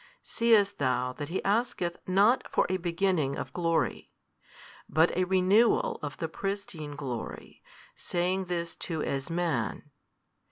Seest 0.23 0.79
thou 0.79 1.13
that 1.13 1.29
He 1.29 1.43
asketh 1.43 1.97
not 2.07 2.47
for 2.51 2.65
a 2.71 2.77
beginning 2.77 3.35
of 3.37 3.53
glory, 3.53 4.09
but 4.89 5.15
a 5.15 5.25
renewal 5.25 5.99
of 6.01 6.17
the 6.17 6.27
pristine 6.27 6.95
glory, 6.95 7.61
saying 7.95 8.45
this 8.45 8.73
too 8.73 9.03
as 9.03 9.29
Man? 9.29 9.91